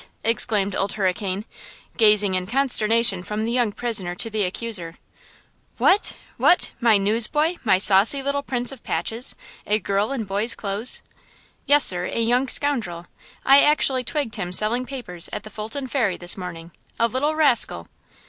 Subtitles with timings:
[0.23, 1.45] exclaimed Old Hurricane,
[1.95, 4.97] gazing in consternation from the young prisoner to the accuser;
[5.77, 6.71] "what–what!
[6.79, 9.35] my newsboy, my saucy little prince of patches,
[9.67, 11.03] a girl in boy's clothes?"
[11.67, 13.05] "Yes, sir–a young scoundrel!
[13.45, 16.71] I actually twigged him selling papers at the Fulton Ferry this morning!
[16.99, 17.87] A little rascal!"